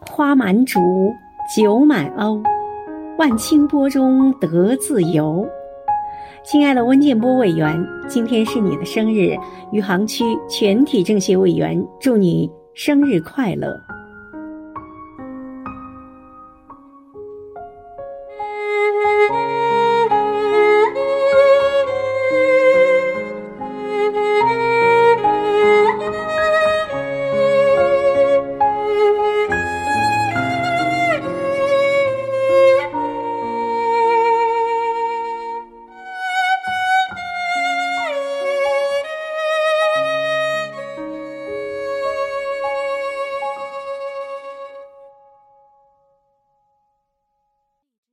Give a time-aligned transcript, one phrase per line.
[0.00, 0.80] 花满竹，
[1.56, 2.42] 酒满瓯，
[3.18, 5.46] 万顷波中得自由。
[6.44, 9.36] 亲爱的温建波委员，今天是你的生日，
[9.72, 13.80] 余杭区全体政协委员，祝你生日快乐。